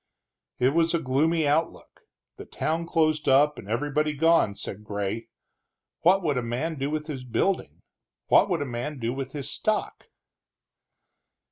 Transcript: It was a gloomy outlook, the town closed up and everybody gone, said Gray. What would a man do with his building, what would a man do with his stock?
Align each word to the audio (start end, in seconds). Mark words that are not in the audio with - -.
It 0.57 0.69
was 0.73 0.95
a 0.95 0.99
gloomy 0.99 1.47
outlook, 1.47 2.01
the 2.37 2.45
town 2.47 2.87
closed 2.87 3.29
up 3.29 3.59
and 3.59 3.69
everybody 3.69 4.13
gone, 4.13 4.55
said 4.55 4.83
Gray. 4.83 5.27
What 5.99 6.23
would 6.23 6.39
a 6.39 6.41
man 6.41 6.79
do 6.79 6.89
with 6.89 7.05
his 7.05 7.23
building, 7.23 7.83
what 8.25 8.49
would 8.49 8.63
a 8.63 8.65
man 8.65 8.97
do 8.97 9.13
with 9.13 9.33
his 9.33 9.51
stock? 9.51 10.07